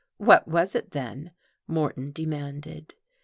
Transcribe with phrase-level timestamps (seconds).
[0.17, 1.29] "What was it, then?"
[1.67, 2.95] Moreton demanded.